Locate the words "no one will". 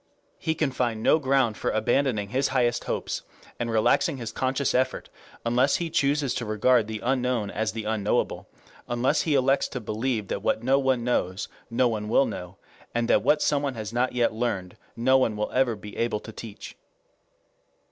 11.69-12.25, 14.95-15.51